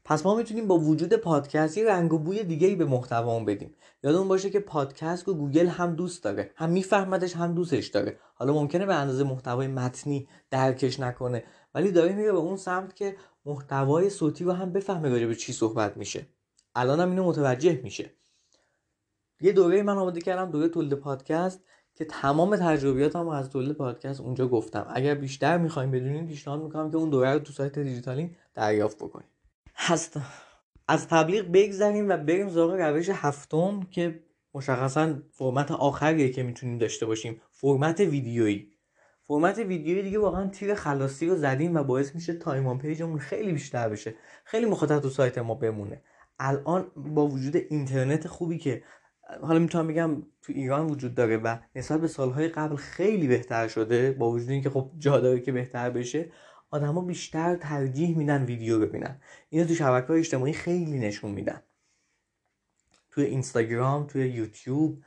پس 0.06 0.26
ما 0.26 0.36
می‌تونیم 0.36 0.68
با 0.68 0.78
وجود 0.78 1.14
پادکست 1.14 1.78
یه 1.78 1.88
رنگ 1.88 2.14
و 2.14 2.18
بوی 2.18 2.44
دیگه 2.44 2.68
ای 2.68 2.76
به 2.76 2.86
محتوامون 2.86 3.46
بدیم. 3.46 3.76
یادمون 4.04 4.28
باشه 4.28 4.50
که 4.50 4.60
پادکست 4.60 5.28
رو 5.28 5.34
گوگل 5.34 5.68
هم 5.68 5.96
دوست 5.96 6.24
داره. 6.24 6.52
هم 6.56 6.70
میفهمدش 6.70 7.36
هم 7.36 7.54
دوستش 7.54 7.88
داره. 7.88 8.20
حالا 8.36 8.54
ممکنه 8.54 8.86
به 8.86 8.96
اندازه 8.96 9.24
محتوای 9.24 9.68
متنی 9.68 10.28
درکش 10.50 11.00
نکنه. 11.00 11.44
ولی 11.74 11.92
داره 11.92 12.14
میره 12.14 12.32
به 12.32 12.38
اون 12.38 12.58
سمت 12.58 12.96
که 12.96 13.16
محتوای 13.46 14.10
صوتی 14.10 14.44
رو 14.44 14.52
هم 14.52 14.74
بفهمه 14.74 15.10
راجع 15.10 15.26
به 15.26 15.36
چی 15.36 15.54
صحبت 15.54 15.98
میشه. 15.98 16.28
الان 16.76 17.00
هم 17.00 17.10
اینو 17.10 17.24
متوجه 17.24 17.80
میشه. 17.84 18.12
یه 19.42 19.52
دوره 19.52 19.84
من 19.84 19.98
آماده 19.98 20.22
کردم 20.22 20.52
دوره 20.52 20.68
تولید 20.68 20.94
پادکست 20.94 21.64
که 21.96 22.06
تمام 22.06 22.56
تجربیاتم 22.56 23.24
رو 23.24 23.30
از 23.30 23.50
تولید 23.50 23.72
پادکست 23.72 24.22
اونجا 24.22 24.48
گفتم. 24.48 24.88
اگر 24.90 25.16
بیشتر 25.16 25.58
می‌خوایم 25.58 25.92
بدونین 25.92 26.28
پیشنهاد 26.28 26.64
می‌کنم 26.64 26.92
که 26.92 26.98
اون 26.98 27.10
دوره 27.10 27.34
رو 27.34 27.40
تو 27.40 27.54
سایت 27.54 27.80
دیجیتالین 27.80 28.36
دریافت 28.54 28.98
بکنیم. 28.98 29.28
هست. 29.76 30.20
از 30.88 31.08
تبلیغ 31.08 31.46
بگذریم 31.54 32.10
و 32.10 32.18
بریم 32.18 32.50
سراغ 32.50 32.72
روش 32.72 33.10
هفتم 33.10 33.84
که 33.92 34.24
مشخصا 34.54 35.16
فرمت 35.32 35.72
آخریه 35.72 36.30
که 36.30 36.44
می‌تونیم 36.44 36.78
داشته 36.78 37.06
باشیم. 37.06 37.42
فرمت 37.52 38.00
ویدیویی. 38.00 38.72
فرمت 39.30 39.58
ویدیویی 39.58 40.04
دیگه 40.04 40.20
واقعا 40.20 40.48
تیر 40.48 40.76
خلاصی 40.76 41.28
رو 41.28 41.36
زدیم 41.36 41.76
و 41.76 41.84
باعث 41.84 42.16
میشه 42.16 42.34
time 42.34 42.68
on 42.68 42.78
page 42.78 43.01
مون 43.01 43.20
خیلی 43.20 43.52
بیشتر 43.52 43.90
بشه. 43.90 44.16
خیلی 44.46 44.66
مخاطب 44.66 45.00
تو 45.00 45.10
سایت 45.10 45.38
ما 45.38 45.56
بمونه. 45.56 46.02
الان 46.40 46.92
با 46.96 47.28
وجود 47.28 47.56
اینترنت 47.56 48.28
خوبی 48.28 48.58
که 48.58 48.84
حالا 49.42 49.60
می‌تونم 49.60 49.88
بگم 49.88 50.22
تو 50.42 50.54
ایران 50.54 50.88
وجود 50.88 51.16
داره 51.16 51.38
و 51.38 51.58
نسبت 51.76 52.02
به 52.02 52.08
سالهای 52.08 52.48
قبل 52.48 52.76
خیلی 52.76 53.28
بهتر 53.28 53.68
شده 53.68 54.12
با 54.12 54.32
وجود 54.32 54.50
اینکه 54.50 54.70
خب 54.70 54.92
جا 54.98 55.20
داره 55.20 55.40
که 55.40 55.52
بهتر 55.52 55.90
بشه 55.90 56.32
آدما 56.72 57.02
بیشتر 57.02 57.56
ترجیح 57.56 58.18
میدن 58.18 58.46
ویدیو 58.46 58.80
ببینن. 58.80 59.22
اینو 59.50 59.68
تو 59.68 59.74
شبکه 59.74 60.08
های 60.08 60.20
اجتماعی 60.20 60.54
خیلی 60.54 61.00
نشون 61.00 61.32
میدن. 61.32 61.62
توی 63.12 63.26
اینستاگرام 63.26 64.08
توی 64.08 64.30
یوتیوب 64.30 65.04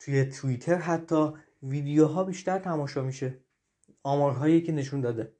توی 0.00 0.24
توییتر 0.24 0.74
حتی 0.74 1.32
ویدیوها 1.62 2.24
بیشتر 2.24 2.58
تماشا 2.58 3.02
میشه. 3.02 3.41
آمارهایی 4.02 4.62
که 4.62 4.72
نشون 4.72 5.00
داده. 5.00 5.32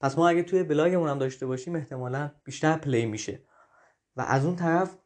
پس 0.00 0.18
ما 0.18 0.28
اگه 0.28 0.42
توی 0.42 0.62
بلاگمون 0.62 1.08
هم 1.08 1.18
داشته 1.18 1.46
باشیم 1.46 1.76
احتمالا 1.76 2.30
بیشتر 2.44 2.76
play 2.76 3.06
میشه. 3.06 3.42
و 4.16 4.20
از 4.20 4.44
اون 4.44 4.56
طرف 4.56 4.96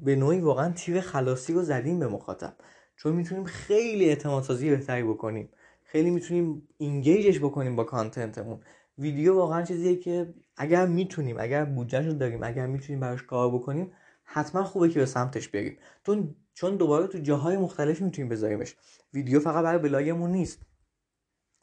به 0.00 0.16
نوعی 0.16 0.40
واقعا 0.40 0.72
تیر 0.72 1.00
خلاصی 1.00 1.52
رو 1.52 1.62
زدیم 1.62 1.98
به 1.98 2.08
مخاطب. 2.08 2.56
چون 2.96 3.12
می‌تونیم 3.12 3.44
خیلی 3.44 4.04
اعتماد 4.04 4.42
سازی 4.42 4.70
بهتری 4.70 5.02
بکنیم. 5.02 5.48
خیلی 5.84 6.10
می‌تونیم 6.10 6.68
engage 6.78 7.23
ش 7.23 7.38
بکنیم 7.38 7.76
با 7.76 7.84
content 7.84 8.32
مون. 8.32 8.60
ویدیو 8.98 9.34
واقعا 9.34 9.62
چیزیه 9.62 9.96
که 9.96 10.34
اگر 10.56 10.86
می‌تونیم 10.86 11.36
اگر 11.38 11.64
بودجهش 11.64 12.06
رو 12.06 12.12
داریم 12.12 12.42
اگر 12.42 12.66
می‌تونیم 12.66 13.00
براش 13.00 13.22
کار 13.22 13.50
بکنیم 13.50 13.92
حتما 14.24 14.64
خوبه 14.64 14.88
که 14.88 14.98
به 14.98 15.06
سمتش 15.06 15.48
بریم 15.48 15.78
چون 16.06 16.36
چون 16.54 16.76
دوباره 16.76 17.06
تو 17.06 17.18
جاهای 17.18 17.56
مختلف 17.56 18.00
می‌تونیم 18.00 18.28
بذاریمش. 18.28 18.76
ویدیو 19.14 19.40
فقط 19.40 19.64
برای 19.64 19.78
بلاگمون 19.78 20.30
نیست. 20.30 20.58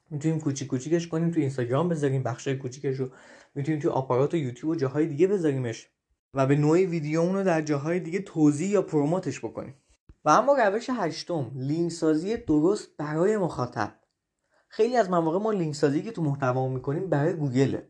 می‌تونیم 0.10 0.40
کوچیک 0.40 0.68
کوچیکش 0.68 1.08
کنیم 1.08 1.32
تو 1.32 1.40
اینستاگرام 1.40 1.90
بذاریم 1.90 2.24
بخشای 2.24 2.56
کوچیکش 2.56 2.98
رو 2.98 3.10
می‌تونیم 3.56 3.80
تو 3.80 3.90
آپارات 3.90 4.34
و 4.34 4.38
یوتیوب 4.38 4.72
و 4.72 4.76
جاهای 4.76 5.08
دیگه 5.08 5.28
بذاریمش 5.28 5.90
و 6.34 6.46
به 6.46 6.56
نوعی 6.56 6.86
ویدیومون 6.86 7.36
رو 7.36 7.44
در 7.44 7.62
جاهای 7.62 8.00
دیگه 8.00 8.20
توضیح 8.20 8.70
یا 8.70 8.82
پروموتش 8.82 9.40
بکنیم. 9.40 9.76
و 10.26 10.30
اما 10.30 10.54
روش 10.54 10.90
هشتم 10.94 11.52
لینک 11.56 11.92
سازی 11.92 12.38
درست 12.38 12.98
برای 12.98 13.38
مخاطب. 13.38 13.94
خیلی 14.68 14.98
از 14.98 15.10
مواقع 15.10 15.40
ما 15.40 15.52
لینک 15.52 15.76
سازی 15.76 16.02
که 16.02 16.12
تو 16.12 16.22
محتوا 16.22 16.68
می‌کنیم 16.68 17.10
برای 17.10 17.34
گوگله 17.34 17.90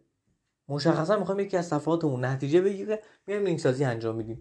مشخصا 0.69 1.19
می‌خوایم 1.19 1.39
یکی 1.39 1.57
از 1.57 1.67
صفحاتمون 1.67 2.25
نتیجه 2.25 2.61
بگیره 2.61 3.01
میایم 3.27 3.43
لینک 3.43 3.59
سازی 3.59 3.83
انجام 3.83 4.15
میدیم. 4.15 4.39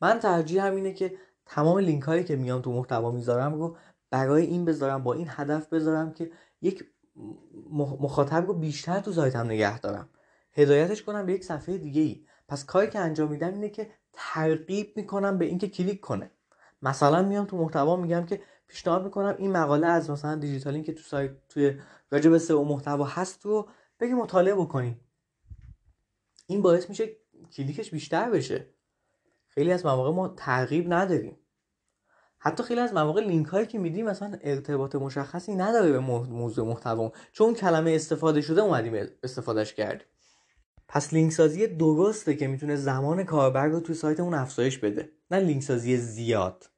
من 0.00 0.18
ترجیح 0.18 0.64
همینه 0.64 0.92
که 0.92 1.14
تمام 1.46 1.78
لینک 1.78 2.02
هایی 2.02 2.24
که 2.24 2.36
میام 2.36 2.62
تو 2.62 2.72
محتوا 2.72 3.10
می‌ذارم 3.10 3.54
رو 3.54 3.76
برای 4.10 4.46
این 4.46 4.64
بذارم 4.64 5.02
با 5.02 5.14
این 5.14 5.26
هدف 5.30 5.72
بذارم 5.72 6.12
که 6.12 6.30
یک 6.62 6.84
مخاطب 8.00 8.46
رو 8.46 8.54
بیشتر 8.54 9.00
تو 9.00 9.12
سایتم 9.12 9.46
نگه 9.46 9.80
دارم. 9.80 10.08
هدایتش 10.52 11.02
کنم 11.02 11.26
به 11.26 11.32
یک 11.32 11.44
صفحه 11.44 11.78
دیگه 11.78 12.02
ای 12.02 12.24
پس 12.48 12.64
کاری 12.64 12.90
که 12.90 12.98
انجام 12.98 13.30
میدم 13.30 13.54
اینه 13.54 13.68
که 13.68 13.90
ترغیب 14.12 14.92
می‌کنم 14.96 15.38
به 15.38 15.44
اینکه 15.44 15.68
کلیک 15.68 16.00
کنه. 16.00 16.30
مثلا 16.82 17.22
میام 17.22 17.44
تو 17.44 17.56
محتوا 17.56 17.96
میگم 17.96 18.26
که 18.26 18.40
پیشنهاد 18.66 19.04
می‌کنم 19.04 19.34
این 19.38 19.52
مقاله 19.52 19.86
از 19.86 20.10
مثلا 20.10 20.34
دیجیتالین 20.34 20.82
که 20.82 20.92
تو 20.92 21.02
سایت 21.02 21.30
توی 21.48 21.80
راجع 22.10 22.30
به 22.30 22.38
سئو 22.38 22.64
محتوا 22.64 23.04
هست 23.04 23.46
رو 23.46 23.68
بگی 24.00 24.12
مطالعه 24.12 24.54
بکنین 24.54 24.96
این 26.46 26.62
باعث 26.62 26.88
میشه 26.88 27.16
کلیکش 27.52 27.90
بیشتر 27.90 28.30
بشه. 28.30 28.66
خیلی 29.48 29.72
از 29.72 29.86
مواقع 29.86 30.10
ما 30.10 30.28
ترغیب 30.28 30.92
نداریم. 30.92 31.36
حتی 32.38 32.62
خیلی 32.62 32.80
از 32.80 32.94
مواقع 32.94 33.20
لینک 33.20 33.46
هایی 33.46 33.66
که 33.66 33.78
میدیم 33.78 34.06
مثلا 34.06 34.38
ارتباط 34.42 34.94
مشخصی 34.94 35.54
نداره 35.54 35.92
به 35.92 35.98
موضوع 35.98 36.66
محتوا. 36.66 37.12
چون 37.32 37.54
کلمه 37.54 37.90
استفاده 37.90 38.40
شده 38.40 38.60
اومدیم 38.60 39.06
استفادهش 39.22 39.74
کردیم 39.74 40.06
پس 40.88 41.12
لینک 41.12 41.32
سازی 41.32 41.66
درسته 41.66 42.36
که 42.36 42.46
می‌تونه 42.46 42.76
زمان 42.76 43.24
کاربر 43.24 43.66
رو 43.66 43.80
توی 43.80 43.94
سایتمون 43.94 44.34
افزایش 44.34 44.78
بده. 44.78 45.10
نه 45.30 45.40
لینک 45.40 45.62
سازی 45.62 45.96
زیاد. 45.96 46.70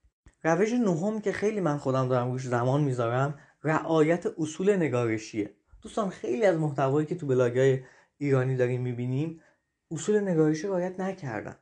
روش 0.45 0.73
نهم 0.73 1.21
که 1.21 1.33
خیلی 1.33 1.61
من 1.61 1.79
خودم 1.79 2.09
دارم 2.09 2.33
روش 2.33 2.47
زمان 2.47 2.81
می‌ذارم 2.81 3.39
رعایت 3.65 4.27
اصول 4.39 4.77
نگارشیه. 4.77 5.55
دوستان 5.83 6.11
خیلی 6.11 6.45
از 6.45 6.59
محتوایی 6.59 7.07
که 7.07 7.15
تو 7.15 7.27
بلاگای 7.27 7.83
ایرانی 8.19 8.57
داریم 8.57 8.83
می‌بینیم 8.83 9.41
اصول 9.91 10.21
نگارشی 10.21 10.67
رعایت 10.67 11.01
نکردن. 11.01 11.57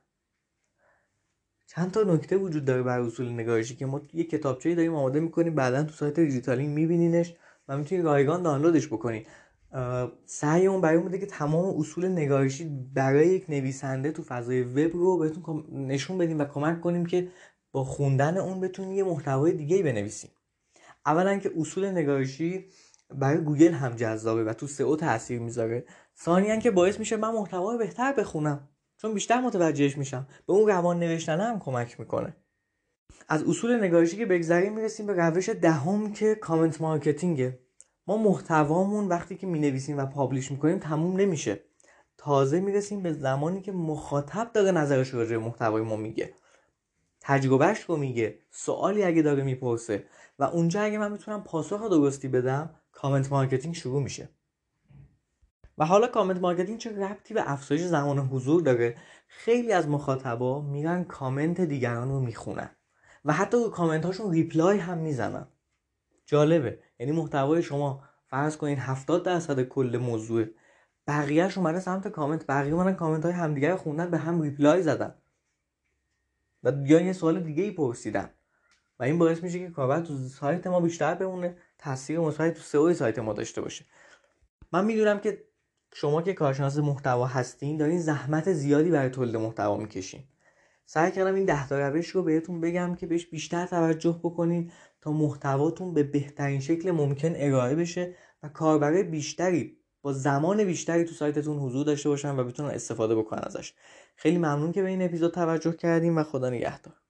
چند 1.71 1.91
تا 1.91 2.03
نکته 2.03 2.37
وجود 2.37 2.65
داره 2.65 2.83
بر 2.83 2.99
اصول 2.99 3.29
نگارشی 3.29 3.75
که 3.75 3.85
ما 3.85 4.01
یه 4.13 4.23
کتابچه‌ای 4.23 4.75
داریم 4.75 4.95
آماده 4.95 5.19
می‌کنیم 5.19 5.55
بعدا 5.55 5.83
تو 5.83 5.93
سایت 5.93 6.19
دیجیتالی 6.19 6.67
میبینینش 6.67 7.35
و 7.67 7.77
می‌تونید 7.77 8.05
رایگان 8.05 8.43
دانلودش 8.43 8.87
بکنید 8.87 9.27
سعی 10.25 10.67
اون 10.67 10.81
برای 10.81 10.97
بوده 10.97 11.19
که 11.19 11.25
تمام 11.25 11.79
اصول 11.79 12.07
نگارشی 12.07 12.69
برای 12.93 13.27
یک 13.27 13.49
نویسنده 13.49 14.11
تو 14.11 14.23
فضای 14.23 14.63
وب 14.63 14.93
رو 14.93 15.17
بهتون 15.17 15.65
نشون 15.71 16.17
بدیم 16.17 16.39
و 16.39 16.45
کمک 16.45 16.81
کنیم 16.81 17.05
که 17.05 17.27
با 17.71 17.83
خوندن 17.83 18.37
اون 18.37 18.59
بتونیم 18.59 18.91
یه 18.91 19.03
محتوای 19.03 19.51
دیگه 19.51 19.83
بنویسیم. 19.83 20.31
اولا 21.05 21.37
که 21.37 21.51
اصول 21.57 21.89
نگارشی 21.89 22.65
برای 23.15 23.43
گوگل 23.43 23.71
هم 23.71 23.95
جذابه 23.95 24.43
و 24.43 24.53
تو 24.53 24.67
سئو 24.67 24.95
تاثیر 24.95 25.39
می‌ذاره. 25.39 25.85
ثانیا 26.19 26.55
که 26.55 26.71
باعث 26.71 26.99
میشه 26.99 27.17
من 27.17 27.33
محتوای 27.33 27.77
بهتر 27.77 28.13
بخونم. 28.13 28.69
چون 29.01 29.13
بیشتر 29.13 29.41
متوجهش 29.41 29.97
میشم. 29.97 30.27
به 30.47 30.53
اون 30.53 30.67
روان 30.67 30.99
نوشتن 30.99 31.41
هم 31.41 31.59
کمک 31.59 31.99
می‌کنه. 31.99 32.35
از 33.29 33.43
اصول 33.43 33.83
نگارشی 33.83 34.17
که 34.17 34.25
بگذریم 34.25 34.73
می‌رسیم 34.73 35.05
به 35.05 35.13
روش 35.13 35.49
دهم 35.49 36.13
که 36.13 36.35
comment 36.35 36.81
marketing 36.81 37.45
ه. 37.45 37.59
ما 38.07 38.17
محتوامون 38.17 39.07
وقتی 39.07 39.35
که 39.35 39.47
می‌نویسیم 39.47 39.97
و 39.97 40.05
publish 40.05 40.51
می‌کنیم 40.51 40.79
تموم 40.79 41.19
نمیشه. 41.19 41.59
تازه 42.17 42.59
می‌رسیم 42.59 43.03
به 43.03 43.13
زمانی 43.13 43.61
که 43.61 43.71
مخاطب 43.71 44.51
داره 44.53 44.71
نظرش 44.71 45.13
راجع 45.13 45.31
به 45.31 45.43
محتوای 45.43 45.81
ما 45.81 45.95
میگه. 45.95 46.33
تجربهش 47.21 47.79
رو 47.79 47.97
میگه. 47.97 48.39
سوالی 48.51 49.03
اگه 49.03 49.21
داره 49.21 49.43
می‌پرسه. 49.43 50.03
و 50.39 50.43
اونجا 50.43 50.81
اگه 50.81 50.97
من 50.97 51.11
می‌تونم 51.11 51.43
پاسخ 51.43 51.89
درستی 51.89 52.27
بدم 52.27 52.75
comment 52.91 53.31
marketing 53.31 53.75
شروع 53.75 54.03
میشه. 54.03 54.29
و 55.79 55.85
حالا 55.85 56.07
comment 56.07 56.41
marketing 56.41 56.79
چه 56.79 56.99
ربطی 57.05 57.33
به 57.33 57.51
افزایش 57.51 57.81
زمان 57.81 58.19
حضور 58.19 58.61
داره؟ 58.61 58.97
خیلی 59.27 59.73
از 59.73 59.87
مخاطبا 59.87 60.61
میرن 60.61 61.03
کامنت 61.03 61.61
دیگران 61.61 62.09
رو 62.09 62.19
می‌خونن 62.19 62.69
و 63.25 63.33
حتی 63.33 63.57
رو 63.57 63.69
کامنت 63.69 64.05
هاشون 64.05 64.31
reply 64.31 64.77
هم 64.77 64.97
می‌زنن. 64.97 65.47
جالبه. 66.25 66.79
یعنی 66.99 67.11
محتوای 67.11 67.63
شما 67.63 68.03
فرض 68.27 68.57
کنین 68.57 68.79
70 68.79 69.23
درصد 69.23 69.63
کل 69.63 69.99
موضوع 70.01 70.45
بقیهش 71.07 71.57
اومده 71.57 71.79
سمت 71.79 72.07
کامنت 72.07 72.45
بقیه 72.47 72.73
اومدن 72.73 72.93
کامنت 72.93 73.25
های 73.25 73.33
همدیگه 73.33 73.75
خوندن 73.75 74.11
به 74.11 74.17
هم 74.17 74.41
reply 74.41 74.83
زدن. 74.83 75.15
و 76.63 76.71
یا 76.85 77.01
یه 77.01 77.13
سوال 77.13 77.39
دیگه 77.39 77.63
ای 77.63 77.71
پرسیدن. 77.71 78.29
و 78.99 79.03
این 79.03 79.19
باعث 79.19 79.43
میشه 79.43 79.59
که 79.59 79.69
کاربر 79.69 80.01
تو 80.01 80.17
سایت 80.17 80.67
ما 80.67 80.79
بیشتر 80.79 81.15
بمونه 81.15 81.57
تاثیر 81.77 82.19
مثبت 82.19 82.53
تو 82.53 82.61
سئو 82.61 82.93
سایت 82.93 83.19
ما 83.19 83.33
داشته 83.33 83.61
باشه. 83.61 83.85
من 84.71 84.85
می‌دونم 84.85 85.19
که 85.19 85.48
شما 85.93 86.21
که 86.21 86.33
کارشناس 86.33 86.77
محتوا 86.77 87.25
هستین 87.25 87.77
دارین 87.77 87.99
زحمت 87.99 88.53
زیادی 88.53 88.91
برای 88.91 89.09
تولید 89.09 89.37
محتوا 89.37 89.77
می‌کشین. 89.77 90.23
سعی 90.85 91.11
کردم 91.11 91.35
این 91.35 91.45
ده 91.45 91.67
تا 91.67 91.87
روش 91.87 92.07
رو 92.09 92.23
بهتون 92.23 92.61
بگم 92.61 92.95
که 92.95 93.07
بهش 93.07 93.25
بیشتر 93.25 93.65
توجه 93.65 94.19
بکنین 94.23 94.71
تا 95.01 95.11
محتواتون 95.11 95.93
به 95.93 96.03
بهترین 96.03 96.59
شکل 96.59 96.91
ممکن 96.91 97.33
ارائه 97.35 97.75
بشه 97.75 98.15
و 98.43 98.49
کاربرای 98.49 99.03
بیشتری 99.03 99.77
با 100.01 100.13
زمان 100.13 100.63
بیشتری 100.63 101.03
تو 101.03 101.13
سایتتون 101.13 101.59
حضور 101.59 101.85
داشته 101.85 102.09
باشن 102.09 102.39
و 102.39 102.43
بتونن 102.43 102.69
استفاده 102.69 103.15
بکنن 103.15 103.41
ازش. 103.43 103.73
خیلی 104.15 104.37
ممنون 104.37 104.71
که 104.71 104.81
به 104.81 104.89
این 104.89 105.01
اپیزود 105.01 105.33
توجه 105.33 105.73
کردیم 105.73 106.17
و 106.17 106.23
خدا 106.23 106.49
نگهدار. 106.49 107.01